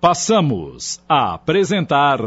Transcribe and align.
Passamos 0.00 1.00
a 1.08 1.34
apresentar. 1.34 2.20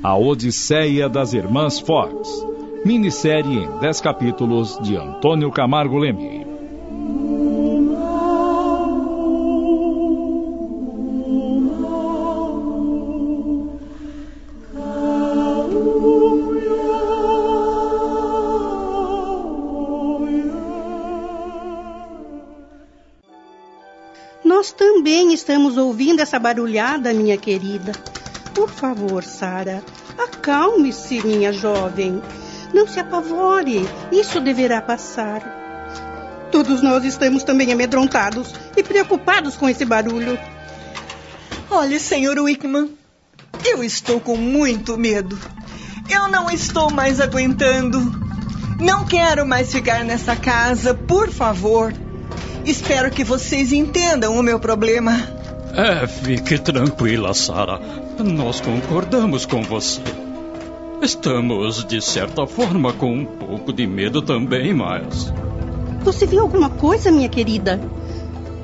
A 0.00 0.16
Odisseia 0.16 1.08
das 1.08 1.32
Irmãs 1.32 1.80
Fox, 1.80 2.46
minissérie 2.84 3.64
em 3.64 3.78
10 3.80 4.00
capítulos 4.00 4.78
de 4.78 4.96
Antônio 4.96 5.50
Camargo 5.50 5.98
Leme. 5.98 6.41
Nós 24.54 24.70
também 24.70 25.32
estamos 25.32 25.78
ouvindo 25.78 26.20
essa 26.20 26.38
barulhada, 26.38 27.14
minha 27.14 27.38
querida. 27.38 27.92
Por 28.54 28.68
favor, 28.68 29.24
Sara, 29.24 29.82
acalme-se, 30.18 31.26
minha 31.26 31.50
jovem. 31.54 32.22
Não 32.70 32.86
se 32.86 33.00
apavore, 33.00 33.88
isso 34.12 34.42
deverá 34.42 34.82
passar. 34.82 35.40
Todos 36.52 36.82
nós 36.82 37.02
estamos 37.02 37.42
também 37.44 37.72
amedrontados 37.72 38.54
e 38.76 38.82
preocupados 38.82 39.56
com 39.56 39.70
esse 39.70 39.86
barulho. 39.86 40.38
Olhe, 41.70 41.98
senhor 41.98 42.38
Wickman, 42.38 42.90
eu 43.64 43.82
estou 43.82 44.20
com 44.20 44.36
muito 44.36 44.98
medo. 44.98 45.38
Eu 46.10 46.28
não 46.28 46.50
estou 46.50 46.90
mais 46.90 47.22
aguentando. 47.22 47.98
Não 48.78 49.06
quero 49.06 49.46
mais 49.46 49.72
ficar 49.72 50.04
nessa 50.04 50.36
casa, 50.36 50.92
por 50.92 51.32
favor. 51.32 52.01
Espero 52.64 53.10
que 53.10 53.24
vocês 53.24 53.72
entendam 53.72 54.38
o 54.38 54.42
meu 54.42 54.60
problema. 54.60 55.28
É, 55.74 56.06
fique 56.06 56.58
tranquila, 56.58 57.34
Sara. 57.34 57.80
Nós 58.18 58.60
concordamos 58.60 59.44
com 59.44 59.62
você. 59.62 60.00
Estamos, 61.00 61.84
de 61.84 62.00
certa 62.00 62.46
forma, 62.46 62.92
com 62.92 63.12
um 63.12 63.24
pouco 63.24 63.72
de 63.72 63.86
medo 63.86 64.22
também, 64.22 64.72
mas. 64.72 65.32
Você 66.04 66.26
viu 66.26 66.40
alguma 66.40 66.70
coisa, 66.70 67.10
minha 67.10 67.28
querida? 67.28 67.80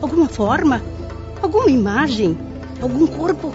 Alguma 0.01 0.29
forma? 0.29 0.81
Alguma 1.43 1.69
imagem? 1.69 2.39
Algum 2.81 3.07
corpo? 3.07 3.53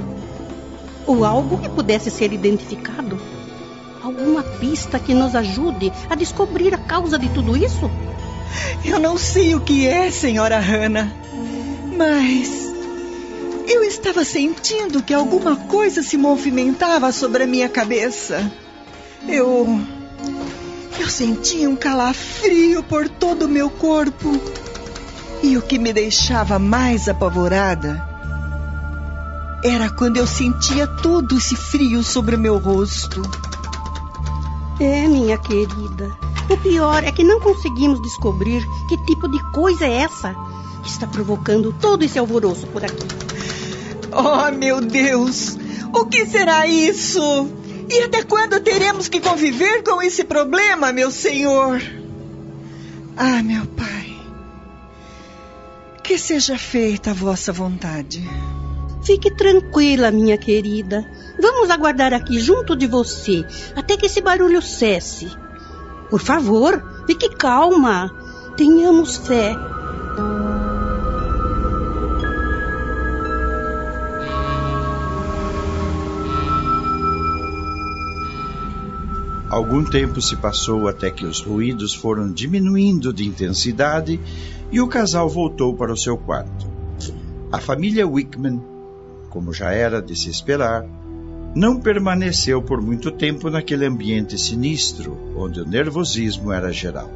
Ou 1.08 1.24
algo 1.24 1.58
que 1.60 1.70
pudesse 1.70 2.12
ser 2.12 2.34
identificado? 2.34 3.18
Alguma 4.04 4.44
pista 4.44 5.00
que 5.00 5.14
nos 5.14 5.36
ajude 5.36 5.94
a 6.10 6.16
descobrir 6.16 6.74
a 6.74 6.78
causa 6.78 7.18
de 7.18 7.30
tudo 7.30 7.56
isso? 7.56 7.90
Eu 8.84 9.00
não 9.00 9.18
sei 9.18 9.56
o 9.56 9.62
que 9.62 9.88
é, 9.88 10.12
senhora 10.12 10.60
Hannah, 10.60 11.12
mas 11.98 12.64
eu 13.68 13.84
estava 13.84 14.26
sentindo 14.26 15.02
que 15.02 15.14
alguma 15.14 15.56
coisa 15.56 16.04
se 16.04 16.18
movimentava 16.18 17.12
sobre 17.12 17.44
a 17.44 17.48
minha 17.48 17.70
cabeça. 17.70 18.52
Eu. 19.28 19.80
Eu 21.00 21.10
sentia 21.10 21.70
um 21.70 21.76
calafrio 21.76 22.84
por 22.84 23.10
todo 23.10 23.44
o 23.44 23.50
meu 23.50 23.70
corpo. 23.70 24.40
E 25.42 25.58
o 25.58 25.62
que 25.62 25.80
me 25.80 25.92
deixava 25.92 26.60
mais 26.60 27.10
apavorada 27.10 28.02
era 29.64 29.90
quando 29.90 30.18
eu 30.18 30.28
sentia 30.28 30.86
todo 30.86 31.38
esse 31.38 31.56
frio 31.56 32.04
sobre 32.04 32.36
o 32.36 32.40
meu 32.40 32.58
rosto. 32.58 33.22
É, 34.80 35.08
minha 35.08 35.38
querida. 35.38 36.23
O 36.50 36.58
pior 36.58 37.04
é 37.04 37.12
que 37.12 37.24
não 37.24 37.40
conseguimos 37.40 38.02
descobrir 38.02 38.68
que 38.88 38.98
tipo 39.06 39.28
de 39.28 39.40
coisa 39.52 39.86
é 39.86 39.98
essa 39.98 40.36
que 40.84 40.90
está 40.90 41.08
provocando 41.08 41.74
todo 41.74 42.04
esse 42.04 42.20
alvoroço 42.20 42.68
por 42.68 42.84
aqui. 42.84 43.08
Oh, 44.12 44.52
meu 44.52 44.82
Deus! 44.82 45.58
O 45.94 46.06
que 46.06 46.26
será 46.26 46.68
isso? 46.68 47.48
E 47.90 48.04
até 48.04 48.24
quando 48.24 48.60
teremos 48.60 49.08
que 49.08 49.20
conviver 49.20 49.84
com 49.84 50.02
esse 50.02 50.24
problema, 50.24 50.92
meu 50.92 51.12
senhor? 51.12 51.82
Ah, 53.16 53.42
meu 53.42 53.66
pai. 53.66 54.16
Que 56.04 56.18
seja 56.18 56.58
feita 56.58 57.12
a 57.12 57.14
vossa 57.14 57.54
vontade. 57.54 58.28
Fique 59.04 59.32
tranquila, 59.32 60.12
minha 60.12 60.38
querida. 60.38 61.06
Vamos 61.40 61.70
aguardar 61.70 62.14
aqui 62.14 62.40
junto 62.40 62.76
de 62.76 62.88
você 62.88 63.46
até 63.76 63.96
que 63.98 64.06
esse 64.06 64.22
barulho 64.22 64.62
cesse. 64.62 65.43
Por 66.14 66.22
favor, 66.22 66.80
fique 67.08 67.28
calma. 67.28 68.14
Tenhamos 68.56 69.18
fé. 69.18 69.58
Algum 79.50 79.84
tempo 79.84 80.22
se 80.22 80.36
passou 80.36 80.88
até 80.88 81.10
que 81.10 81.26
os 81.26 81.42
ruídos 81.42 81.96
foram 81.96 82.32
diminuindo 82.32 83.12
de 83.12 83.26
intensidade 83.26 84.20
e 84.72 84.80
o 84.80 84.88
casal 84.88 85.28
voltou 85.28 85.76
para 85.76 85.92
o 85.92 85.98
seu 85.98 86.16
quarto. 86.16 86.68
A 87.52 87.58
família 87.58 88.08
Wickman, 88.08 88.62
como 89.32 89.52
já 89.52 89.72
era 89.72 90.00
de 90.00 90.16
se 90.16 90.30
esperar, 90.30 90.86
não 91.56 91.80
permaneceu 91.80 92.62
por 92.62 92.82
muito 92.82 93.12
tempo 93.12 93.50
naquele 93.50 93.86
ambiente 93.86 94.38
sinistro, 94.38 95.18
onde 95.38 95.62
o 95.62 95.66
nervosismo 95.66 96.52
era 96.52 96.72
geral. 96.72 97.10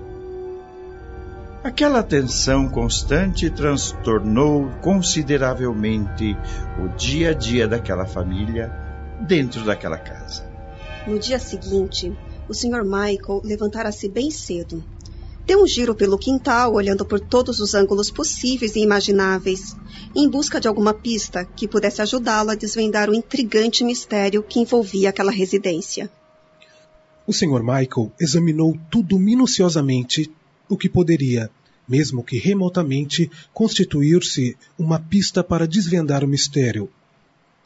Aquela 1.64 2.04
tensão 2.04 2.70
constante 2.70 3.50
transtornou 3.50 4.70
consideravelmente 4.82 6.38
o 6.80 6.96
dia 6.96 7.32
a 7.32 7.34
dia 7.34 7.68
daquela 7.68 8.06
família 8.06 8.72
dentro 9.22 9.66
daquela 9.66 9.98
casa. 9.98 10.46
No 11.08 11.18
dia 11.18 11.40
seguinte, 11.40 12.16
o 12.48 12.54
Sr. 12.54 12.84
Michael 12.84 13.42
levantara-se 13.44 14.08
bem 14.08 14.30
cedo. 14.30 14.84
Deu 15.48 15.64
um 15.64 15.66
giro 15.66 15.96
pelo 15.96 16.18
quintal, 16.18 16.74
olhando 16.74 17.06
por 17.06 17.22
todos 17.22 17.62
os 17.62 17.74
ângulos 17.74 18.12
possíveis 18.12 18.76
e 18.76 18.82
imagináveis, 18.82 19.78
em 20.14 20.28
busca 20.28 20.60
de 20.60 20.68
alguma 20.68 20.94
pista 20.94 21.46
que 21.46 21.70
pudesse 21.70 22.02
ajudá-lo 22.02 22.50
a 22.50 22.56
desvendar 22.56 23.10
o 23.10 23.16
intrigante 23.16 23.82
mistério 23.82 24.44
que 24.44 24.60
envolvia 24.60 25.08
aquela 25.08 25.32
residência. 25.32 26.12
O 27.26 27.32
Sr. 27.32 27.64
Michael 27.64 28.12
examinou 28.20 28.78
tudo 28.92 29.18
minuciosamente, 29.18 30.30
o 30.68 30.76
que 30.76 30.90
poderia, 30.90 31.50
mesmo 31.88 32.26
que 32.26 32.38
remotamente, 32.38 33.32
constituir-se 33.54 34.58
uma 34.78 35.00
pista 35.00 35.42
para 35.46 35.66
desvendar 35.66 36.26
o 36.26 36.28
mistério. 36.28 36.90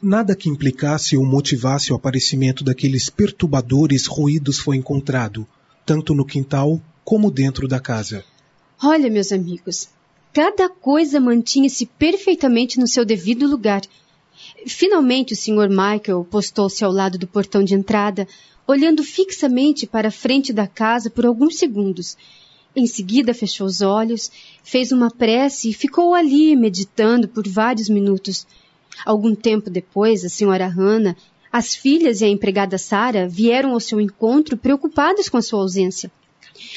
Nada 0.00 0.36
que 0.36 0.48
implicasse 0.48 1.16
ou 1.16 1.26
motivasse 1.26 1.92
o 1.92 1.96
aparecimento 1.96 2.62
daqueles 2.62 3.10
perturbadores 3.10 4.06
ruídos 4.06 4.60
foi 4.60 4.76
encontrado, 4.76 5.44
tanto 5.84 6.14
no 6.14 6.24
quintal 6.24 6.80
como 7.04 7.30
dentro 7.30 7.66
da 7.66 7.80
casa. 7.80 8.24
Olha, 8.82 9.10
meus 9.10 9.32
amigos, 9.32 9.88
cada 10.32 10.68
coisa 10.68 11.20
mantinha-se 11.20 11.86
perfeitamente 11.86 12.78
no 12.78 12.88
seu 12.88 13.04
devido 13.04 13.46
lugar. 13.46 13.82
Finalmente 14.66 15.34
o 15.34 15.36
Sr. 15.36 15.68
Michael 15.68 16.26
postou-se 16.30 16.84
ao 16.84 16.90
lado 16.90 17.18
do 17.18 17.26
portão 17.26 17.62
de 17.62 17.74
entrada, 17.74 18.26
olhando 18.66 19.02
fixamente 19.02 19.86
para 19.86 20.08
a 20.08 20.12
frente 20.12 20.52
da 20.52 20.66
casa 20.66 21.10
por 21.10 21.26
alguns 21.26 21.58
segundos. 21.58 22.16
Em 22.74 22.86
seguida 22.86 23.34
fechou 23.34 23.66
os 23.66 23.82
olhos, 23.82 24.30
fez 24.64 24.92
uma 24.92 25.10
prece 25.10 25.70
e 25.70 25.74
ficou 25.74 26.14
ali 26.14 26.56
meditando 26.56 27.28
por 27.28 27.46
vários 27.46 27.88
minutos. 27.88 28.46
Algum 29.04 29.34
tempo 29.34 29.68
depois, 29.68 30.24
a 30.24 30.28
senhora 30.28 30.66
Hannah, 30.66 31.16
as 31.52 31.74
filhas 31.74 32.20
e 32.20 32.24
a 32.24 32.28
empregada 32.28 32.78
Sara 32.78 33.28
vieram 33.28 33.72
ao 33.72 33.80
seu 33.80 34.00
encontro 34.00 34.56
preocupadas 34.56 35.28
com 35.28 35.36
a 35.36 35.42
sua 35.42 35.60
ausência. 35.60 36.10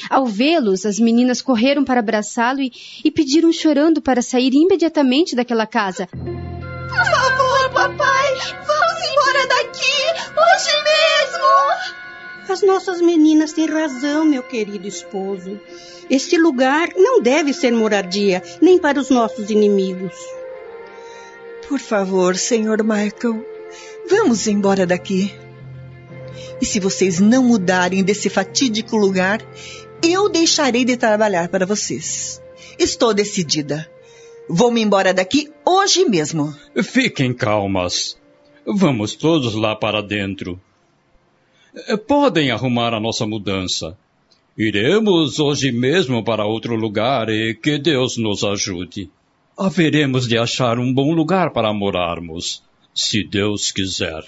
Ao 0.08 0.26
vê-los, 0.26 0.86
as 0.86 0.98
meninas 0.98 1.42
correram 1.42 1.84
para 1.84 2.00
abraçá-lo 2.00 2.60
e, 2.60 2.72
e 3.04 3.10
pediram 3.10 3.52
chorando 3.52 4.00
para 4.00 4.22
sair 4.22 4.52
imediatamente 4.54 5.34
daquela 5.34 5.66
casa. 5.66 6.06
Por 6.06 7.04
favor, 7.04 7.70
papai, 7.72 8.34
vamos 8.66 9.10
embora 9.10 9.46
daqui, 9.48 10.02
hoje 10.30 10.76
mesmo! 10.84 11.96
As 12.48 12.62
nossas 12.62 13.00
meninas 13.00 13.52
têm 13.52 13.66
razão, 13.66 14.24
meu 14.24 14.42
querido 14.42 14.86
esposo. 14.86 15.60
Este 16.08 16.38
lugar 16.38 16.88
não 16.96 17.20
deve 17.20 17.52
ser 17.52 17.72
moradia, 17.72 18.42
nem 18.62 18.78
para 18.78 19.00
os 19.00 19.10
nossos 19.10 19.50
inimigos. 19.50 20.14
Por 21.68 21.80
favor, 21.80 22.36
senhor 22.36 22.84
Michael, 22.84 23.44
vamos 24.08 24.46
embora 24.46 24.86
daqui. 24.86 25.45
E 26.60 26.66
se 26.66 26.80
vocês 26.80 27.20
não 27.20 27.42
mudarem 27.42 28.02
desse 28.02 28.28
fatídico 28.28 28.96
lugar, 28.96 29.40
eu 30.02 30.28
deixarei 30.28 30.84
de 30.84 30.96
trabalhar 30.96 31.48
para 31.48 31.66
vocês. 31.66 32.40
Estou 32.78 33.12
decidida. 33.12 33.88
Vou 34.48 34.70
me 34.70 34.80
embora 34.80 35.12
daqui 35.12 35.50
hoje 35.64 36.04
mesmo. 36.04 36.54
Fiquem 36.82 37.32
calmas. 37.32 38.16
Vamos 38.66 39.14
todos 39.14 39.54
lá 39.54 39.74
para 39.74 40.02
dentro. 40.02 40.60
Podem 42.06 42.50
arrumar 42.50 42.94
a 42.94 43.00
nossa 43.00 43.26
mudança. 43.26 43.96
Iremos 44.56 45.38
hoje 45.38 45.70
mesmo 45.70 46.24
para 46.24 46.46
outro 46.46 46.74
lugar 46.74 47.28
e 47.28 47.54
que 47.54 47.78
Deus 47.78 48.16
nos 48.16 48.42
ajude. 48.42 49.10
Haveremos 49.58 50.26
de 50.26 50.38
achar 50.38 50.78
um 50.78 50.92
bom 50.92 51.12
lugar 51.12 51.52
para 51.52 51.72
morarmos, 51.72 52.62
se 52.94 53.22
Deus 53.22 53.70
quiser. 53.70 54.24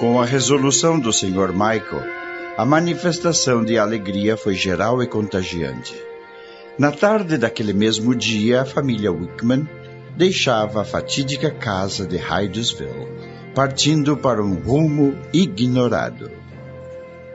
Com 0.00 0.18
a 0.18 0.24
resolução 0.24 0.98
do 0.98 1.12
Sr. 1.12 1.52
Michael, 1.52 2.02
a 2.56 2.64
manifestação 2.64 3.62
de 3.62 3.76
alegria 3.76 4.34
foi 4.34 4.54
geral 4.54 5.02
e 5.02 5.06
contagiante. 5.06 5.94
Na 6.78 6.90
tarde 6.90 7.36
daquele 7.36 7.74
mesmo 7.74 8.14
dia, 8.14 8.62
a 8.62 8.64
família 8.64 9.12
Wickman 9.12 9.68
deixava 10.16 10.80
a 10.80 10.84
fatídica 10.86 11.50
casa 11.50 12.06
de 12.06 12.16
Hydesville, 12.16 13.12
partindo 13.54 14.16
para 14.16 14.42
um 14.42 14.54
rumo 14.54 15.14
ignorado. 15.34 16.30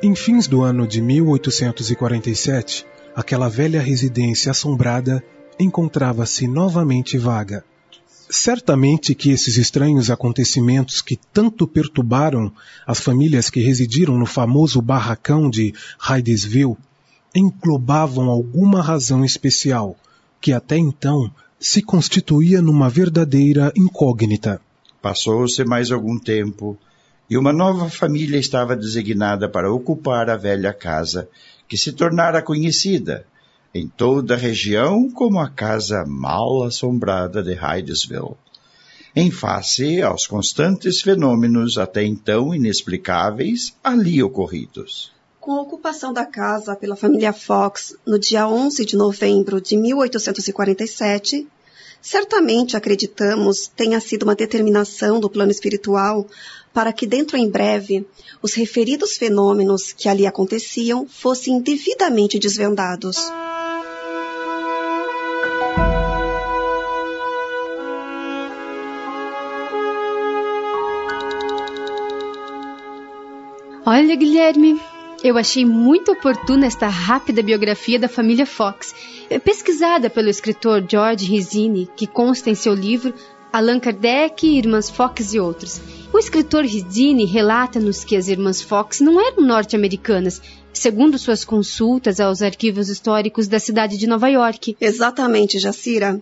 Em 0.02 0.16
fins 0.16 0.48
do 0.48 0.64
ano 0.64 0.88
de 0.88 1.04
1847, 1.04 2.84
aquela 3.16 3.48
velha 3.48 3.80
residência 3.80 4.50
assombrada 4.50 5.24
encontrava-se 5.60 6.48
novamente 6.48 7.16
vaga. 7.16 7.64
Certamente 8.30 9.14
que 9.14 9.30
esses 9.30 9.58
estranhos 9.58 10.10
acontecimentos 10.10 11.02
que 11.02 11.16
tanto 11.32 11.68
perturbaram 11.68 12.52
as 12.86 13.00
famílias 13.00 13.50
que 13.50 13.60
residiram 13.60 14.18
no 14.18 14.26
famoso 14.26 14.82
barracão 14.82 15.50
de 15.50 15.74
Hydesville 16.00 16.76
englobavam 17.36 18.30
alguma 18.30 18.82
razão 18.82 19.24
especial 19.24 19.96
que 20.42 20.52
até 20.52 20.78
então 20.78 21.32
se 21.60 21.82
constituía 21.82 22.62
numa 22.62 22.90
verdadeira 22.90 23.72
incógnita. 23.76 24.60
Passou-se 25.02 25.64
mais 25.64 25.92
algum 25.92 26.18
tempo 26.18 26.78
e 27.30 27.38
uma 27.38 27.54
nova 27.54 27.90
família 27.90 28.40
estava 28.40 28.76
designada 28.76 29.48
para 29.48 29.72
ocupar 29.72 30.30
a 30.30 30.38
velha 30.38 30.74
casa, 30.74 31.28
que 31.68 31.78
se 31.78 31.92
tornara 31.92 32.42
conhecida 32.42 33.26
em 33.76 33.90
toda 33.90 34.36
a 34.36 34.38
região 34.38 35.12
como 35.12 35.38
a 35.38 35.50
casa 35.50 36.06
mal 36.08 36.64
assombrada 36.64 37.44
de 37.44 37.54
Hydesville. 37.54 38.38
Em 39.14 39.30
face 39.30 40.02
aos 40.02 40.26
constantes 40.26 41.02
fenômenos 41.02 41.78
até 41.78 42.02
então 42.02 42.56
inexplicáveis 42.56 43.76
ali 43.84 44.24
ocorridos. 44.24 45.12
Com 45.42 45.52
a 45.52 45.62
ocupação 45.62 46.14
da 46.14 46.26
casa 46.26 46.74
pela 46.74 46.96
família 46.96 47.34
Fox 47.34 47.98
no 48.06 48.18
dia 48.18 48.48
11 48.48 48.86
de 48.86 48.96
novembro 48.96 49.60
de 49.60 49.76
1847, 49.76 51.46
certamente 52.02 52.78
acreditamos 52.78 53.68
tenha 53.68 54.00
sido 54.00 54.24
uma 54.24 54.36
determinação 54.36 55.20
do 55.20 55.30
plano 55.30 55.52
espiritual 55.52 56.26
para 56.74 56.94
que 56.94 57.06
dentro 57.06 57.36
em 57.36 57.50
breve 57.50 58.08
os 58.42 58.54
referidos 58.54 59.18
fenômenos 59.18 59.92
que 59.92 60.08
ali 60.08 60.26
aconteciam 60.26 61.06
fossem 61.06 61.60
devidamente 61.60 62.40
desvendados. 62.40 63.18
Olha, 73.98 74.14
Guilherme, 74.14 74.78
eu 75.24 75.38
achei 75.38 75.64
muito 75.64 76.12
oportuna 76.12 76.66
esta 76.66 76.86
rápida 76.86 77.42
biografia 77.42 77.98
da 77.98 78.10
família 78.10 78.46
Fox, 78.46 78.94
pesquisada 79.42 80.10
pelo 80.10 80.28
escritor 80.28 80.84
George 80.86 81.26
Rizzini, 81.26 81.88
que 81.96 82.06
consta 82.06 82.50
em 82.50 82.56
seu 82.56 82.74
livro 82.74 83.14
Allan 83.54 83.80
Kardec, 83.80 84.46
Irmãs 84.46 84.90
Fox 84.90 85.34
e 85.34 85.40
outros. 85.40 85.80
O 86.12 86.20
escritor 86.20 86.66
Rizzini 86.66 87.24
relata-nos 87.24 88.04
que 88.04 88.18
as 88.18 88.28
irmãs 88.28 88.62
Fox 88.62 89.00
não 89.00 89.18
eram 89.18 89.42
norte-americanas, 89.42 90.42
segundo 90.74 91.18
suas 91.18 91.46
consultas 91.46 92.20
aos 92.20 92.42
arquivos 92.42 92.90
históricos 92.90 93.48
da 93.48 93.60
cidade 93.60 93.98
de 93.98 94.08
Nova 94.08 94.28
York. 94.28 94.76
Exatamente, 94.82 95.58
Jacira. 95.58 96.22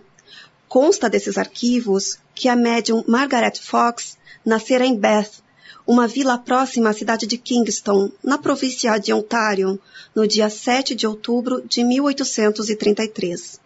Consta 0.68 1.10
desses 1.10 1.36
arquivos 1.36 2.20
que 2.36 2.48
a 2.48 2.54
médium 2.54 3.02
Margaret 3.08 3.58
Fox 3.60 4.16
nascera 4.46 4.86
em 4.86 4.96
Bath, 4.96 5.42
uma 5.86 6.06
vila 6.06 6.38
próxima 6.38 6.90
à 6.90 6.92
cidade 6.92 7.26
de 7.26 7.36
Kingston, 7.36 8.10
na 8.22 8.38
província 8.38 8.96
de 8.98 9.12
Ontário, 9.12 9.78
no 10.14 10.26
dia 10.26 10.48
7 10.48 10.94
de 10.94 11.06
outubro 11.06 11.62
de 11.68 11.84
1833. 11.84 13.60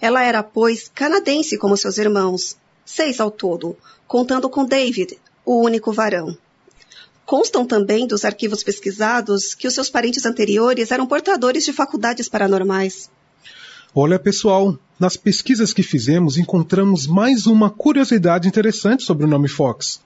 Ela 0.00 0.22
era, 0.22 0.42
pois, 0.42 0.90
canadense 0.94 1.58
como 1.58 1.76
seus 1.76 1.98
irmãos, 1.98 2.56
seis 2.84 3.20
ao 3.20 3.30
todo, 3.30 3.76
contando 4.06 4.48
com 4.48 4.64
David, 4.64 5.18
o 5.44 5.60
único 5.60 5.92
varão. 5.92 6.36
Constam 7.24 7.64
também 7.64 8.06
dos 8.06 8.24
arquivos 8.24 8.62
pesquisados 8.62 9.54
que 9.54 9.68
os 9.68 9.74
seus 9.74 9.88
parentes 9.88 10.26
anteriores 10.26 10.90
eram 10.90 11.06
portadores 11.06 11.64
de 11.64 11.72
faculdades 11.72 12.28
paranormais. 12.28 13.10
Olha, 13.94 14.18
pessoal, 14.18 14.76
nas 14.98 15.16
pesquisas 15.16 15.72
que 15.72 15.82
fizemos 15.82 16.38
encontramos 16.38 17.06
mais 17.06 17.46
uma 17.46 17.70
curiosidade 17.70 18.48
interessante 18.48 19.02
sobre 19.02 19.24
o 19.24 19.28
nome 19.28 19.48
Fox. 19.48 20.00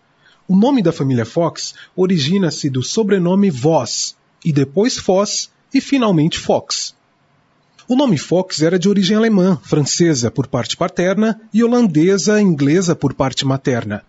O 0.49 0.55
nome 0.55 0.81
da 0.81 0.93
família 0.93 1.25
Fox 1.25 1.75
origina-se 1.97 2.71
do 2.71 2.83
sobrenome 2.83 3.51
Voss, 3.51 4.17
e 4.45 4.53
depois 4.53 4.97
Foss, 4.97 5.51
e 5.75 5.81
finalmente 5.81 6.39
Fox. 6.39 6.95
O 7.89 7.97
nome 7.97 8.17
Fox 8.17 8.63
era 8.63 8.79
de 8.79 8.89
origem 8.89 9.17
alemã, 9.17 9.61
francesa 9.65 10.31
por 10.31 10.47
parte 10.47 10.77
paterna 10.77 11.41
e 11.53 11.65
holandesa 11.65 12.41
inglesa 12.41 12.95
por 12.95 13.15
parte 13.15 13.45
materna. 13.45 14.05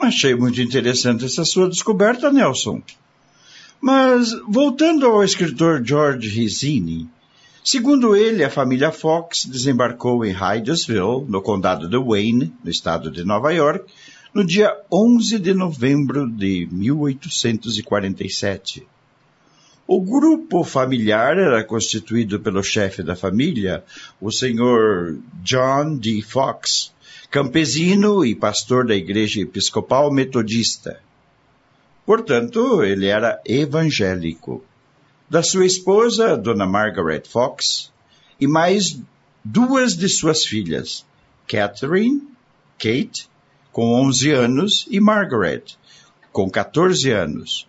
Achei 0.00 0.34
muito 0.34 0.60
interessante 0.60 1.24
essa 1.24 1.44
sua 1.44 1.68
descoberta, 1.68 2.32
Nelson. 2.32 2.80
Mas, 3.80 4.32
voltando 4.48 5.06
ao 5.06 5.24
escritor 5.24 5.84
George 5.84 6.28
Rizzini, 6.28 7.08
segundo 7.64 8.14
ele, 8.14 8.44
a 8.44 8.50
família 8.50 8.92
Fox 8.92 9.44
desembarcou 9.44 10.24
em 10.24 10.32
Hydesville, 10.32 11.24
no 11.28 11.42
condado 11.42 11.88
de 11.88 11.96
Wayne, 11.96 12.52
no 12.62 12.70
estado 12.70 13.10
de 13.10 13.24
Nova 13.24 13.52
York, 13.52 13.84
no 14.34 14.42
dia 14.42 14.74
11 14.90 15.38
de 15.38 15.52
novembro 15.52 16.26
de 16.26 16.66
1847. 16.72 18.86
O 19.86 20.00
grupo 20.00 20.64
familiar 20.64 21.36
era 21.36 21.62
constituído 21.62 22.40
pelo 22.40 22.62
chefe 22.62 23.02
da 23.02 23.14
família, 23.14 23.84
o 24.18 24.32
senhor 24.32 25.18
John 25.42 25.98
D. 25.98 26.22
Fox, 26.22 26.94
campesino 27.30 28.24
e 28.24 28.34
pastor 28.34 28.86
da 28.86 28.94
Igreja 28.94 29.42
Episcopal 29.42 30.10
Metodista. 30.10 30.98
Portanto, 32.06 32.82
ele 32.82 33.08
era 33.08 33.38
evangélico. 33.44 34.64
Da 35.28 35.42
sua 35.42 35.66
esposa, 35.66 36.38
Dona 36.38 36.66
Margaret 36.66 37.24
Fox, 37.28 37.92
e 38.40 38.46
mais 38.46 38.98
duas 39.44 39.94
de 39.94 40.08
suas 40.08 40.44
filhas, 40.44 41.04
Catherine, 41.46 42.22
Kate 42.78 43.30
com 43.72 43.94
11 44.06 44.30
anos, 44.30 44.86
e 44.90 45.00
Margaret, 45.00 45.62
com 46.30 46.48
14 46.48 47.10
anos. 47.10 47.66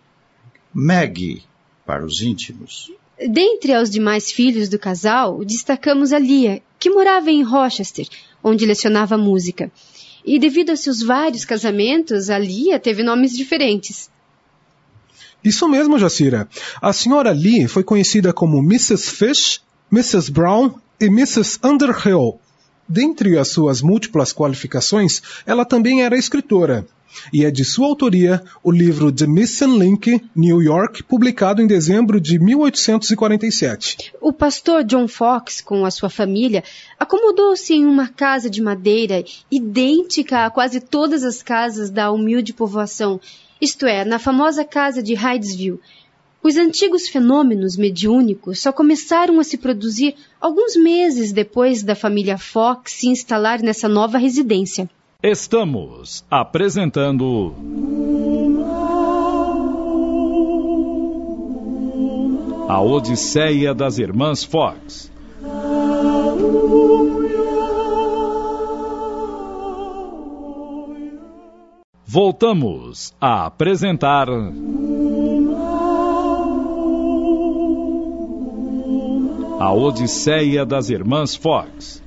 Maggie, 0.72 1.42
para 1.86 2.04
os 2.04 2.20
íntimos. 2.20 2.92
Dentre 3.18 3.76
os 3.76 3.90
demais 3.90 4.30
filhos 4.30 4.68
do 4.68 4.78
casal, 4.78 5.44
destacamos 5.44 6.12
a 6.12 6.18
Lia, 6.18 6.62
que 6.78 6.90
morava 6.90 7.30
em 7.30 7.42
Rochester, 7.42 8.06
onde 8.42 8.66
lecionava 8.66 9.16
música. 9.16 9.70
E 10.24 10.38
devido 10.38 10.70
a 10.70 10.76
seus 10.76 11.02
vários 11.02 11.44
casamentos, 11.44 12.28
a 12.28 12.38
Lia 12.38 12.78
teve 12.78 13.02
nomes 13.02 13.36
diferentes. 13.36 14.10
Isso 15.44 15.68
mesmo, 15.68 15.98
Jacira. 15.98 16.48
A 16.80 16.92
senhora 16.92 17.30
Lee 17.30 17.68
foi 17.68 17.84
conhecida 17.84 18.32
como 18.32 18.58
Mrs. 18.58 19.10
Fish, 19.10 19.62
Mrs. 19.92 20.32
Brown 20.32 20.74
e 20.98 21.04
Mrs. 21.04 21.58
Underhill. 21.62 22.40
Dentre 22.88 23.38
as 23.38 23.48
suas 23.48 23.80
múltiplas 23.80 24.32
qualificações, 24.32 25.22
ela 25.46 25.64
também 25.64 26.02
era 26.02 26.16
escritora. 26.16 26.86
E 27.32 27.44
é 27.44 27.50
de 27.50 27.64
sua 27.64 27.86
autoria 27.86 28.42
o 28.62 28.70
livro 28.70 29.12
The 29.12 29.26
Missing 29.26 29.78
Link, 29.78 30.20
New 30.34 30.60
York, 30.62 31.02
publicado 31.04 31.62
em 31.62 31.66
dezembro 31.66 32.20
de 32.20 32.38
1847. 32.38 34.12
O 34.20 34.32
pastor 34.32 34.84
John 34.84 35.06
Fox, 35.06 35.60
com 35.60 35.84
a 35.84 35.90
sua 35.90 36.10
família, 36.10 36.64
acomodou-se 36.98 37.72
em 37.72 37.86
uma 37.86 38.08
casa 38.08 38.50
de 38.50 38.60
madeira 38.60 39.24
idêntica 39.50 40.44
a 40.44 40.50
quase 40.50 40.80
todas 40.80 41.24
as 41.24 41.42
casas 41.42 41.90
da 41.90 42.10
humilde 42.10 42.52
povoação, 42.52 43.20
isto 43.60 43.86
é, 43.86 44.04
na 44.04 44.18
famosa 44.18 44.64
casa 44.64 45.02
de 45.02 45.14
Hydesville, 45.14 45.80
os 46.44 46.58
antigos 46.58 47.08
fenômenos 47.08 47.74
mediúnicos 47.74 48.60
só 48.60 48.70
começaram 48.70 49.40
a 49.40 49.44
se 49.44 49.56
produzir 49.56 50.14
alguns 50.38 50.76
meses 50.76 51.32
depois 51.32 51.82
da 51.82 51.94
família 51.94 52.36
Fox 52.36 52.92
se 52.92 53.08
instalar 53.08 53.62
nessa 53.62 53.88
nova 53.88 54.18
residência. 54.18 54.90
Estamos 55.22 56.22
apresentando. 56.30 57.54
A 62.68 62.78
Odisseia 62.82 63.74
das 63.74 63.98
Irmãs 63.98 64.44
Fox. 64.44 65.10
Voltamos 72.06 73.14
a 73.18 73.46
apresentar. 73.46 74.28
A 79.64 79.72
Odisseia 79.72 80.66
das 80.66 80.90
Irmãs 80.90 81.34
Fox. 81.34 82.02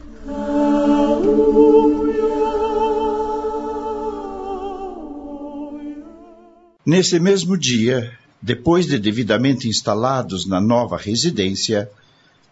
Nesse 6.86 7.20
mesmo 7.20 7.58
dia, 7.58 8.16
depois 8.40 8.86
de 8.86 9.00
devidamente 9.00 9.68
instalados 9.68 10.46
na 10.46 10.62
nova 10.62 10.98
residência, 10.98 11.90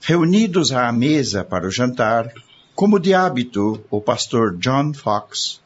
reunidos 0.01 0.71
à 0.71 0.91
mesa 0.91 1.43
para 1.43 1.67
o 1.67 1.71
jantar, 1.71 2.33
como 2.73 2.99
de 2.99 3.13
hábito, 3.13 3.79
o 3.91 4.01
pastor 4.01 4.57
John 4.57 4.91
Fox 4.91 5.61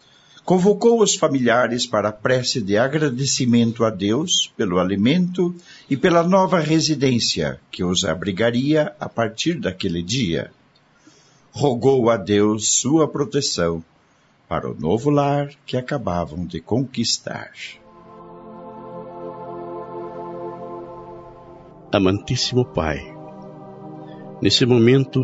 convocou 0.49 1.03
os 1.03 1.13
familiares 1.13 1.85
para 1.85 2.09
a 2.09 2.11
prece 2.11 2.59
de 2.59 2.75
agradecimento 2.75 3.85
a 3.85 3.91
Deus 3.91 4.51
pelo 4.57 4.79
alimento 4.79 5.53
e 5.87 5.95
pela 5.95 6.23
nova 6.23 6.59
residência 6.59 7.61
que 7.69 7.83
os 7.83 8.03
abrigaria 8.03 8.91
a 8.99 9.07
partir 9.07 9.59
daquele 9.59 10.01
dia. 10.01 10.49
Rogou 11.51 12.09
a 12.09 12.17
Deus 12.17 12.79
sua 12.79 13.07
proteção 13.07 13.83
para 14.47 14.67
o 14.67 14.73
novo 14.73 15.11
lar 15.11 15.51
que 15.67 15.77
acabavam 15.77 16.43
de 16.43 16.59
conquistar. 16.59 17.51
Amantíssimo 21.91 22.65
Pai, 22.65 23.05
nesse 24.41 24.65
momento 24.65 25.23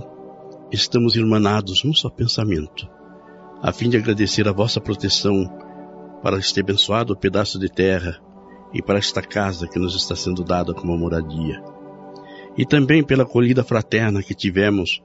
estamos 0.71 1.15
irmanados 1.15 1.83
num 1.83 1.95
só 1.95 2.11
pensamento 2.11 2.93
a 3.61 3.71
fim 3.71 3.89
de 3.89 3.97
agradecer 3.97 4.47
a 4.47 4.51
vossa 4.51 4.79
proteção 4.79 5.49
para 6.21 6.37
este 6.37 6.59
abençoado 6.59 7.15
pedaço 7.15 7.59
de 7.59 7.69
terra 7.69 8.19
e 8.73 8.81
para 8.81 8.99
esta 8.99 9.21
casa 9.21 9.67
que 9.67 9.79
nos 9.79 9.95
está 9.95 10.15
sendo 10.15 10.43
dada 10.43 10.73
como 10.73 10.97
moradia. 10.97 11.63
E 12.57 12.65
também 12.65 13.03
pela 13.03 13.23
acolhida 13.23 13.63
fraterna 13.63 14.23
que 14.23 14.33
tivemos 14.33 15.01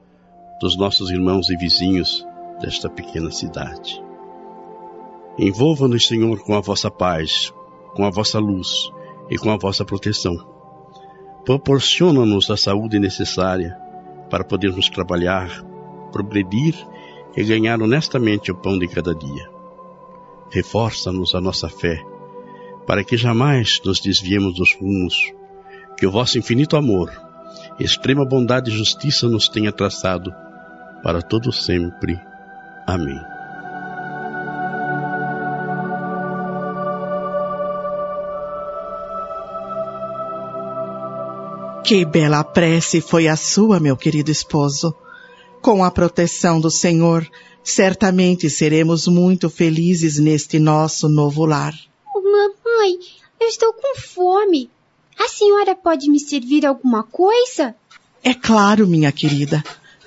dos 0.59 0.77
nossos 0.77 1.09
irmãos 1.09 1.49
e 1.49 1.57
vizinhos 1.57 2.25
desta 2.59 2.89
pequena 2.89 3.31
cidade. 3.31 4.01
Envolva-nos, 5.37 6.07
Senhor, 6.07 6.39
com 6.43 6.55
a 6.55 6.61
vossa 6.61 6.91
paz, 6.91 7.53
com 7.95 8.05
a 8.05 8.09
vossa 8.09 8.39
luz 8.39 8.91
e 9.29 9.37
com 9.37 9.49
a 9.49 9.57
vossa 9.57 9.83
proteção. 9.83 10.35
Proporciona-nos 11.45 12.49
a 12.51 12.57
saúde 12.57 12.99
necessária 12.99 13.75
para 14.29 14.43
podermos 14.43 14.89
trabalhar, 14.89 15.49
progredir 16.11 16.75
e 17.35 17.43
ganhar 17.43 17.81
honestamente 17.81 18.51
o 18.51 18.55
pão 18.55 18.77
de 18.77 18.87
cada 18.87 19.13
dia. 19.15 19.49
Reforça-nos 20.49 21.33
a 21.33 21.41
nossa 21.41 21.69
fé, 21.69 22.03
para 22.85 23.03
que 23.03 23.15
jamais 23.15 23.79
nos 23.85 23.99
desviemos 23.99 24.55
dos 24.55 24.75
rumos 24.75 25.15
que 25.97 26.05
o 26.05 26.11
vosso 26.11 26.37
infinito 26.37 26.75
amor, 26.75 27.11
extrema 27.79 28.25
bondade 28.25 28.71
e 28.71 28.73
justiça 28.73 29.27
nos 29.27 29.47
tenha 29.47 29.71
traçado 29.71 30.33
para 31.03 31.21
todo 31.21 31.51
sempre. 31.51 32.19
Amém. 32.87 33.19
Que 41.83 42.05
bela 42.05 42.43
prece 42.43 43.01
foi 43.01 43.27
a 43.27 43.35
sua, 43.35 43.79
meu 43.79 43.97
querido 43.97 44.31
esposo. 44.31 44.95
Com 45.61 45.83
a 45.83 45.91
proteção 45.91 46.59
do 46.59 46.71
Senhor, 46.71 47.29
certamente 47.63 48.49
seremos 48.49 49.07
muito 49.07 49.47
felizes 49.47 50.17
neste 50.17 50.57
nosso 50.57 51.07
novo 51.07 51.45
lar. 51.45 51.73
Mamãe, 52.15 52.97
eu 53.39 53.47
estou 53.47 53.71
com 53.71 53.95
fome. 53.99 54.71
A 55.19 55.27
senhora 55.27 55.75
pode 55.75 56.09
me 56.09 56.19
servir 56.19 56.65
alguma 56.65 57.03
coisa? 57.03 57.75
É 58.23 58.33
claro, 58.33 58.87
minha 58.87 59.11
querida. 59.11 59.63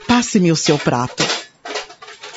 Passe-me 0.08 0.50
o 0.50 0.56
seu 0.56 0.76
prato. 0.76 1.23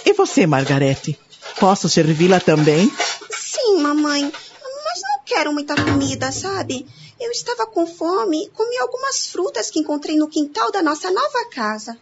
E 0.05 0.13
você, 0.13 0.45
Margarete? 0.45 1.17
Posso 1.59 1.89
servi-la 1.89 2.39
também? 2.39 2.91
Sim, 3.31 3.81
mamãe. 3.81 4.21
Mas 4.23 5.01
não 5.01 5.19
quero 5.25 5.51
muita 5.51 5.75
comida, 5.75 6.31
sabe? 6.31 6.85
Eu 7.19 7.31
estava 7.31 7.65
com 7.65 7.87
fome 7.87 8.43
e 8.43 8.49
comi 8.49 8.77
algumas 8.77 9.25
frutas 9.25 9.71
que 9.71 9.79
encontrei 9.79 10.15
no 10.15 10.27
quintal 10.27 10.71
da 10.71 10.83
nossa 10.83 11.09
nova 11.09 11.49
casa. 11.51 11.97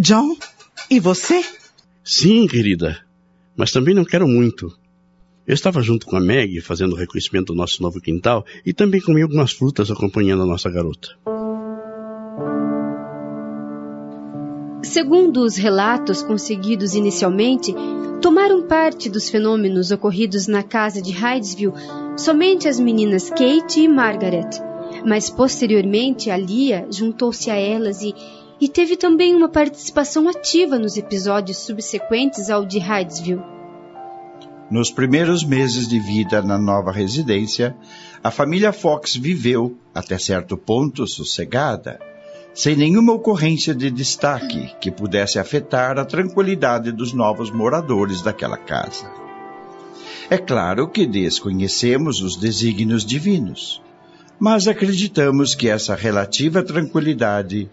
John, 0.00 0.36
e 0.90 1.00
você? 1.00 1.44
Sim, 2.04 2.46
querida. 2.46 2.98
Mas 3.56 3.70
também 3.70 3.94
não 3.94 4.04
quero 4.04 4.26
muito. 4.26 4.72
Eu 5.46 5.54
estava 5.54 5.82
junto 5.82 6.06
com 6.06 6.16
a 6.16 6.20
Meg 6.20 6.60
fazendo 6.60 6.92
o 6.92 6.96
reconhecimento 6.96 7.52
do 7.52 7.54
nosso 7.54 7.82
novo 7.82 8.00
quintal 8.00 8.44
e 8.64 8.72
também 8.72 9.00
comi 9.00 9.22
algumas 9.22 9.52
frutas 9.52 9.90
acompanhando 9.90 10.42
a 10.42 10.46
nossa 10.46 10.70
garota. 10.70 11.08
Segundo 14.82 15.42
os 15.42 15.56
relatos 15.56 16.22
conseguidos 16.22 16.94
inicialmente, 16.94 17.74
tomaram 18.20 18.66
parte 18.66 19.08
dos 19.08 19.28
fenômenos 19.28 19.90
ocorridos 19.90 20.46
na 20.46 20.62
casa 20.62 21.00
de 21.00 21.12
Hydesville 21.12 21.72
somente 22.16 22.68
as 22.68 22.78
meninas 22.78 23.30
Kate 23.30 23.80
e 23.80 23.88
Margaret, 23.88 24.48
mas 25.04 25.30
posteriormente 25.30 26.30
a 26.30 26.36
Lia 26.36 26.86
juntou-se 26.90 27.50
a 27.50 27.56
elas 27.56 28.02
e 28.02 28.14
e 28.60 28.68
teve 28.68 28.96
também 28.96 29.34
uma 29.34 29.48
participação 29.48 30.28
ativa 30.28 30.78
nos 30.78 30.96
episódios 30.96 31.58
subsequentes 31.58 32.50
ao 32.50 32.64
de 32.64 32.78
Hydesville. 32.78 33.42
Nos 34.70 34.90
primeiros 34.90 35.44
meses 35.44 35.88
de 35.88 35.98
vida 35.98 36.42
na 36.42 36.58
nova 36.58 36.92
residência, 36.92 37.74
a 38.22 38.30
família 38.30 38.72
Fox 38.72 39.16
viveu, 39.16 39.78
até 39.94 40.18
certo 40.18 40.58
ponto, 40.58 41.06
sossegada, 41.06 41.98
sem 42.52 42.76
nenhuma 42.76 43.12
ocorrência 43.12 43.74
de 43.74 43.90
destaque 43.90 44.74
que 44.80 44.90
pudesse 44.90 45.38
afetar 45.38 45.98
a 45.98 46.04
tranquilidade 46.04 46.92
dos 46.92 47.12
novos 47.12 47.50
moradores 47.50 48.20
daquela 48.20 48.56
casa. 48.56 49.10
É 50.28 50.36
claro 50.36 50.88
que 50.88 51.06
desconhecemos 51.06 52.20
os 52.20 52.36
desígnios 52.36 53.06
divinos, 53.06 53.80
mas 54.38 54.68
acreditamos 54.68 55.54
que 55.54 55.68
essa 55.68 55.94
relativa 55.94 56.62
tranquilidade 56.62 57.70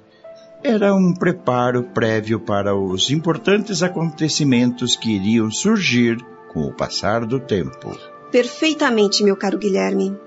era 0.66 0.96
um 0.96 1.14
preparo 1.14 1.84
prévio 1.84 2.40
para 2.40 2.76
os 2.76 3.12
importantes 3.12 3.84
acontecimentos 3.84 4.96
que 4.96 5.12
iriam 5.12 5.52
surgir 5.52 6.18
com 6.52 6.62
o 6.62 6.74
passar 6.74 7.24
do 7.24 7.40
tempo. 7.40 7.96
Perfeitamente, 8.32 9.24
meu 9.24 9.38
caro 9.38 9.60
Guilherme. 9.60 10.18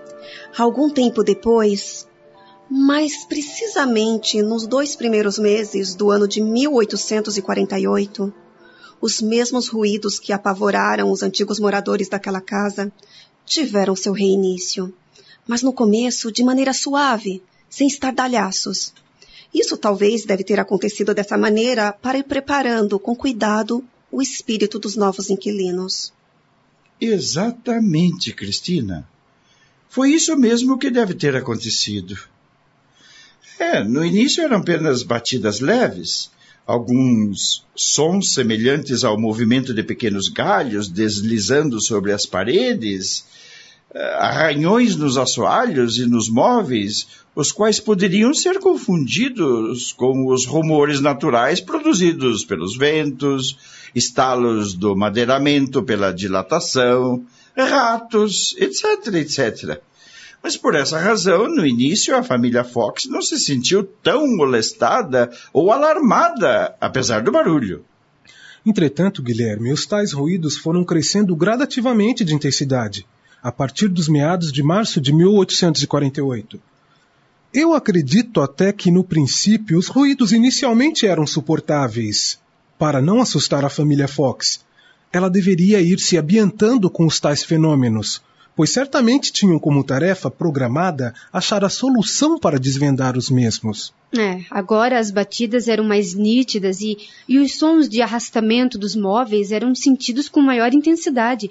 Algum 0.57 0.89
tempo 0.89 1.25
depois, 1.25 2.07
mais 2.71 3.25
precisamente 3.25 4.41
nos 4.41 4.65
dois 4.65 4.95
primeiros 4.95 5.41
meses 5.41 5.97
do 5.97 6.09
ano 6.09 6.29
de 6.29 6.41
1848, 6.41 8.33
os 9.01 9.21
mesmos 9.21 9.67
ruídos 9.67 10.21
que 10.21 10.33
apavoraram 10.33 11.11
os 11.11 11.21
antigos 11.21 11.59
moradores 11.59 12.09
daquela 12.09 12.41
casa 12.41 12.93
tiveram 13.45 13.97
seu 13.97 14.13
reinício, 14.13 14.95
mas 15.49 15.63
no 15.63 15.73
começo 15.73 16.31
de 16.31 16.45
maneira 16.45 16.73
suave, 16.73 17.43
sem 17.69 17.89
estardalhaços. 17.89 18.95
Isso 19.53 19.77
talvez 19.77 20.25
deve 20.25 20.45
ter 20.45 20.61
acontecido 20.61 21.15
dessa 21.15 21.39
maneira 21.39 21.93
para 21.93 22.19
ir 22.19 22.25
preparando 22.25 22.99
com 22.99 23.17
cuidado 23.17 23.85
o 24.11 24.21
espírito 24.21 24.79
dos 24.79 24.97
novos 24.97 25.31
inquilinos. 25.31 26.13
Exatamente, 27.01 28.33
Cristina. 28.33 29.09
Foi 29.89 30.11
isso 30.11 30.37
mesmo 30.37 30.79
que 30.79 30.91
deve 30.91 31.15
ter 31.15 31.35
acontecido. 31.35 32.19
É, 33.59 33.83
no 33.83 34.05
início 34.05 34.43
eram 34.43 34.59
apenas 34.59 35.03
batidas 35.03 35.61
leves, 35.61 36.31
alguns 36.67 37.65
sons 37.75 38.35
semelhantes 38.35 39.03
ao 39.03 39.19
movimento 39.19 39.73
de 39.73 39.83
pequenos 39.83 40.29
galhos 40.29 40.89
deslizando 40.89 41.81
sobre 41.81 42.13
as 42.13 42.27
paredes, 42.27 43.25
arranhões 43.95 44.97
nos 44.97 45.17
assoalhos 45.17 45.99
e 45.99 46.07
nos 46.07 46.29
móveis, 46.29 47.07
os 47.35 47.51
quais 47.51 47.81
poderiam 47.81 48.35
ser 48.35 48.59
confundidos 48.59 49.93
com 49.93 50.27
os 50.27 50.45
rumores 50.45 51.01
naturais 51.01 51.61
produzidos 51.61 52.45
pelos 52.45 52.77
ventos, 52.77 53.57
estalos 53.95 54.75
do 54.75 54.95
madeiramento 54.95 55.83
pela 55.83 56.13
dilatação, 56.13 57.25
ratos, 57.57 58.55
etc, 58.59 59.15
etc. 59.15 59.81
Mas 60.43 60.57
por 60.57 60.75
essa 60.75 60.99
razão, 60.99 61.49
no 61.49 61.67
início, 61.67 62.15
a 62.15 62.23
família 62.23 62.63
Fox 62.63 63.07
não 63.07 63.23
se 63.23 63.39
sentiu 63.39 63.83
tão 63.83 64.27
molestada 64.37 65.31
ou 65.53 65.73
alarmada, 65.73 66.77
apesar 66.81 67.23
do 67.23 67.33
barulho. 67.33 67.85
Entretanto, 68.65 69.23
Guilherme, 69.23 69.73
os 69.73 69.87
tais 69.87 70.13
ruídos 70.13 70.57
foram 70.57 70.85
crescendo 70.85 71.35
gradativamente 71.35 72.25
de 72.25 72.35
intensidade 72.35 73.07
a 73.43 73.53
partir 73.53 73.89
dos 73.89 74.09
meados 74.09 74.53
de 74.53 74.63
março 74.63 75.01
de 75.01 75.13
1848. 75.13 76.61
Eu 77.53 77.73
acredito 77.73 78.41
até 78.41 78.73
que 78.73 78.91
no 78.91 79.03
princípio 79.03 79.79
os 79.79 79.89
ruídos 79.89 80.33
inicialmente 80.33 81.07
eram 81.07 81.27
suportáveis. 81.27 82.39
Para 82.79 83.01
não 83.01 83.21
assustar 83.21 83.65
a 83.65 83.71
família 83.71 84.07
Fox, 84.07 84.65
ela 85.13 85.31
deveria 85.31 85.81
ir 85.81 85.99
se 85.99 86.17
ambientando 86.17 86.91
com 86.91 87.07
os 87.07 87.19
tais 87.19 87.43
fenômenos, 87.43 88.23
pois 88.55 88.71
certamente 88.71 89.33
tinham 89.33 89.59
como 89.59 89.85
tarefa 89.85 90.31
programada 90.31 91.15
achar 91.33 91.65
a 91.65 91.69
solução 91.69 92.39
para 92.39 92.59
desvendar 92.59 93.17
os 93.17 93.31
mesmos. 93.31 93.95
É, 94.17 94.43
agora 94.51 94.99
as 94.99 95.11
batidas 95.11 95.69
eram 95.69 95.85
mais 95.85 96.15
nítidas 96.15 96.81
e, 96.81 96.99
e 97.29 97.39
os 97.39 97.55
sons 97.55 97.89
de 97.89 98.03
arrastamento 98.03 98.77
dos 98.77 98.97
móveis 98.97 99.53
eram 99.53 99.75
sentidos 99.75 100.29
com 100.29 100.41
maior 100.41 100.75
intensidade, 100.75 101.51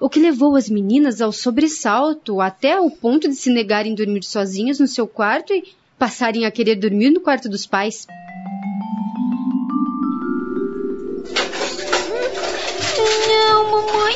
o 0.00 0.08
que 0.08 0.18
levou 0.18 0.56
as 0.56 0.70
meninas 0.70 1.20
ao 1.20 1.30
sobressalto 1.30 2.40
até 2.40 2.80
o 2.80 2.90
ponto 2.90 3.28
de 3.28 3.34
se 3.34 3.50
negarem 3.50 3.94
dormir 3.94 4.24
sozinhas 4.24 4.80
no 4.80 4.86
seu 4.86 5.06
quarto 5.06 5.52
e 5.52 5.62
passarem 5.98 6.46
a 6.46 6.50
querer 6.50 6.76
dormir 6.76 7.10
no 7.10 7.20
quarto 7.20 7.48
dos 7.50 7.66
pais. 7.66 8.06
Não, 13.28 13.64
mamãe. 13.70 14.14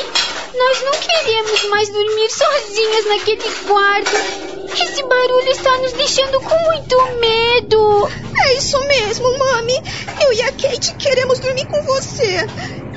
Nós 0.57 0.83
não 0.83 0.93
queremos 0.93 1.65
mais 1.69 1.93
dormir 1.93 2.31
sozinhas 2.31 3.07
naquele 3.07 3.43
quarto. 3.67 4.54
Esse 4.75 5.03
barulho 5.05 5.49
está 5.49 5.79
nos 5.79 5.93
deixando 5.93 6.41
com 6.41 6.59
muito 6.65 6.97
medo. 7.21 8.09
É 8.45 8.55
isso 8.59 8.79
mesmo, 8.87 9.39
mami. 9.39 9.75
Eu 10.21 10.33
e 10.33 10.43
a 10.43 10.51
Kate 10.51 10.95
queremos 10.95 11.39
dormir 11.39 11.67
com 11.67 11.81
você. 11.83 12.39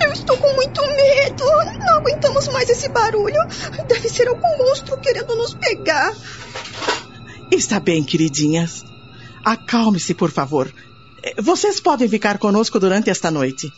Eu 0.03 0.11
estou 0.11 0.37
com 0.37 0.51
muito 0.53 0.81
medo. 0.81 1.45
Não 1.79 1.97
aguentamos 1.97 2.47
mais 2.47 2.69
esse 2.69 2.89
barulho. 2.89 3.39
Deve 3.87 4.09
ser 4.09 4.27
algum 4.27 4.57
monstro 4.57 4.97
querendo 4.99 5.35
nos 5.35 5.53
pegar. 5.53 6.13
Está 7.51 7.79
bem, 7.79 8.03
queridinhas. 8.03 8.83
Acalme-se, 9.45 10.13
por 10.13 10.31
favor. 10.31 10.73
Vocês 11.39 11.79
podem 11.79 12.09
ficar 12.09 12.37
conosco 12.37 12.79
durante 12.79 13.09
esta 13.09 13.29
noite. 13.29 13.71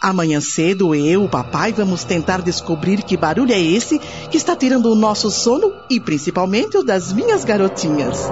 Amanhã 0.00 0.40
cedo, 0.40 0.94
eu, 0.94 1.24
o 1.24 1.28
papai, 1.28 1.74
vamos 1.74 2.04
tentar 2.04 2.40
descobrir 2.40 3.02
que 3.02 3.18
barulho 3.18 3.52
é 3.52 3.60
esse 3.60 3.98
que 4.30 4.38
está 4.38 4.56
tirando 4.56 4.86
o 4.86 4.94
nosso 4.94 5.30
sono 5.30 5.74
e 5.90 6.00
principalmente 6.00 6.78
o 6.78 6.82
das 6.82 7.12
minhas 7.12 7.44
garotinhas. 7.44 8.30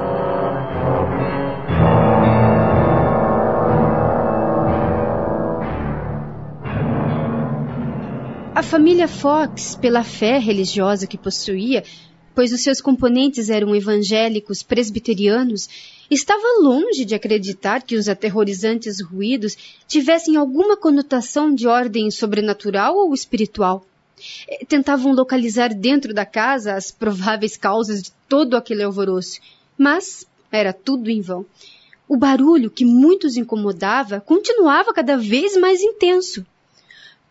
A 8.55 8.63
família 8.63 9.07
Fox, 9.07 9.75
pela 9.75 10.03
fé 10.03 10.39
religiosa 10.39 11.07
que 11.07 11.19
possuía, 11.19 11.85
pois 12.35 12.51
os 12.51 12.63
seus 12.63 12.81
componentes 12.81 13.51
eram 13.51 13.77
evangélicos 13.77 14.63
presbiterianos, 14.63 15.69
estava 16.11 16.61
longe 16.61 17.05
de 17.05 17.15
acreditar 17.15 17.83
que 17.83 17.97
os 17.97 18.09
aterrorizantes 18.09 19.03
ruídos 19.03 19.57
tivessem 19.87 20.37
alguma 20.37 20.77
conotação 20.77 21.55
de 21.55 21.67
ordem 21.67 22.11
sobrenatural 22.11 22.97
ou 22.97 23.13
espiritual. 23.13 23.85
Eh, 24.49 24.65
tentavam 24.65 25.13
localizar 25.13 25.75
dentro 25.75 26.13
da 26.15 26.25
casa 26.25 26.75
as 26.75 26.91
prováveis 26.91 27.57
causas 27.57 28.03
de 28.03 28.13
todo 28.29 28.57
aquele 28.57 28.83
alvoroço, 28.83 29.41
mas 29.77 30.27
era 30.51 30.73
tudo 30.73 31.11
em 31.11 31.21
vão. 31.21 31.45
O 32.09 32.17
barulho 32.17 32.71
que 32.71 32.85
muitos 32.85 33.37
incomodava 33.37 34.21
continuava 34.21 34.95
cada 34.95 35.17
vez 35.17 35.57
mais 35.57 35.83
intenso. 35.83 36.45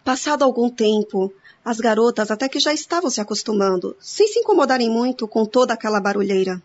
Passado 0.03 0.43
algum 0.43 0.69
tempo, 0.69 1.33
as 1.65 1.79
garotas 1.79 2.31
até 2.31 2.47
que 2.47 2.59
já 2.59 2.73
estavam 2.73 3.09
se 3.09 3.19
acostumando, 3.19 3.95
sem 3.99 4.27
se 4.27 4.39
incomodarem 4.39 4.89
muito 4.89 5.27
com 5.27 5.45
toda 5.45 5.73
aquela 5.73 5.99
barulheira. 5.99 6.61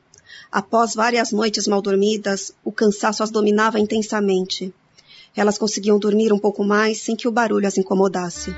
Após 0.50 0.94
várias 0.94 1.32
noites 1.32 1.66
mal 1.66 1.82
dormidas, 1.82 2.52
o 2.64 2.72
cansaço 2.72 3.22
as 3.22 3.30
dominava 3.30 3.78
intensamente. 3.78 4.72
Elas 5.34 5.58
conseguiam 5.58 5.98
dormir 5.98 6.32
um 6.32 6.38
pouco 6.38 6.62
mais 6.62 7.00
sem 7.00 7.16
que 7.16 7.26
o 7.26 7.32
barulho 7.32 7.66
as 7.66 7.78
incomodasse. 7.78 8.54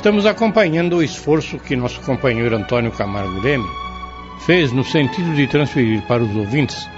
Estamos 0.00 0.24
acompanhando 0.24 0.96
o 0.96 1.02
esforço 1.02 1.58
que 1.58 1.76
nosso 1.76 2.00
companheiro 2.00 2.56
Antônio 2.56 2.90
Camargo 2.90 3.38
Leme 3.38 3.68
fez 4.46 4.72
no 4.72 4.82
sentido 4.82 5.34
de 5.34 5.46
transferir 5.46 6.00
para 6.08 6.22
os 6.22 6.34
ouvintes 6.34 6.88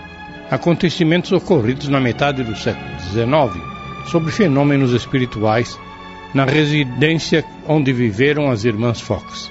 acontecimentos 0.48 1.32
ocorridos 1.32 1.88
na 1.88 1.98
metade 1.98 2.44
do 2.44 2.54
século 2.54 3.00
XIX 3.00 3.60
sobre 4.06 4.30
fenômenos 4.30 4.92
espirituais 4.92 5.76
na 6.32 6.44
residência 6.44 7.44
onde 7.66 7.92
viveram 7.92 8.48
as 8.48 8.64
irmãs 8.64 9.00
Fox. 9.00 9.50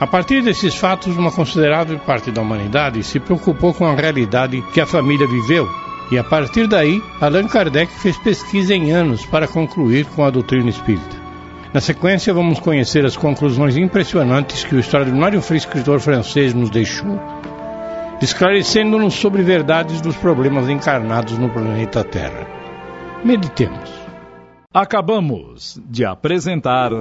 A 0.00 0.06
partir 0.06 0.40
desses 0.40 0.74
fatos, 0.74 1.14
uma 1.14 1.30
considerável 1.30 1.98
parte 1.98 2.30
da 2.30 2.40
humanidade 2.40 3.02
se 3.02 3.20
preocupou 3.20 3.74
com 3.74 3.84
a 3.84 3.94
realidade 3.94 4.64
que 4.72 4.80
a 4.80 4.86
família 4.86 5.26
viveu, 5.26 5.68
e 6.10 6.16
a 6.16 6.24
partir 6.24 6.66
daí, 6.66 7.02
Allan 7.20 7.48
Kardec 7.48 7.92
fez 8.00 8.16
pesquisa 8.16 8.74
em 8.74 8.92
anos 8.92 9.26
para 9.26 9.46
concluir 9.46 10.06
com 10.06 10.24
a 10.24 10.30
doutrina 10.30 10.70
espírita. 10.70 11.21
Na 11.72 11.80
sequência, 11.80 12.34
vamos 12.34 12.60
conhecer 12.60 13.06
as 13.06 13.16
conclusões 13.16 13.78
impressionantes 13.78 14.62
que 14.62 14.74
o 14.74 14.78
extraordinário 14.78 15.40
escritor 15.56 16.00
francês 16.00 16.52
nos 16.52 16.68
deixou, 16.68 17.18
esclarecendo-nos 18.20 19.14
sobre 19.14 19.42
verdades 19.42 20.02
dos 20.02 20.14
problemas 20.14 20.68
encarnados 20.68 21.38
no 21.38 21.48
planeta 21.48 22.04
Terra. 22.04 22.46
Meditemos. 23.24 23.90
Acabamos 24.72 25.80
de 25.88 26.04
apresentar. 26.04 26.92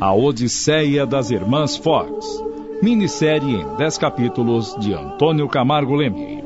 A 0.00 0.12
Odisseia 0.12 1.06
das 1.06 1.30
Irmãs 1.30 1.76
Fox 1.76 2.47
Minissérie 2.80 3.56
em 3.56 3.76
10 3.76 3.98
capítulos 3.98 4.76
de 4.76 4.94
Antônio 4.94 5.48
Camargo 5.48 5.96
Leme. 5.96 6.37